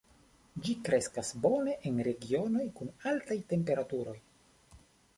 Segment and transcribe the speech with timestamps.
[0.63, 4.21] Ĝi kreskas bone en regionoj kun altaj temperaturoj.